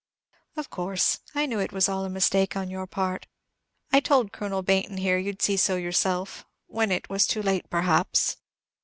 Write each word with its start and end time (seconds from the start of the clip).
"Of 0.57 0.71
course, 0.71 1.19
I 1.35 1.45
knew 1.45 1.59
it 1.59 1.71
was 1.71 1.87
all 1.87 2.05
a 2.05 2.09
mistake 2.09 2.57
on 2.57 2.71
your 2.71 2.87
part. 2.87 3.27
I 3.93 3.99
told 3.99 4.31
Colonel 4.31 4.63
Baynton, 4.63 4.97
here, 4.97 5.19
you'd 5.19 5.43
see 5.43 5.57
so 5.57 5.75
yourself, 5.75 6.43
when 6.65 6.91
it 6.91 7.05
is 7.11 7.27
too 7.27 7.43
late, 7.43 7.69
perhaps." 7.69 8.37